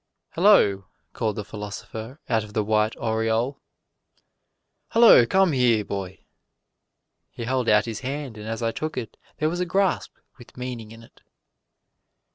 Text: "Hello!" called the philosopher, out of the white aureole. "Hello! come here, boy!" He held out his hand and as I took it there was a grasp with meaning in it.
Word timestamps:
"Hello!" 0.31 0.87
called 1.13 1.35
the 1.35 1.45
philosopher, 1.45 2.19
out 2.27 2.43
of 2.43 2.53
the 2.53 2.63
white 2.63 2.95
aureole. 2.97 3.61
"Hello! 4.87 5.27
come 5.27 5.51
here, 5.51 5.85
boy!" 5.85 6.21
He 7.29 7.43
held 7.43 7.69
out 7.69 7.85
his 7.85 7.99
hand 7.99 8.35
and 8.35 8.47
as 8.47 8.63
I 8.63 8.71
took 8.71 8.97
it 8.97 9.15
there 9.37 9.47
was 9.47 9.59
a 9.59 9.65
grasp 9.67 10.15
with 10.39 10.57
meaning 10.57 10.91
in 10.91 11.03
it. 11.03 11.21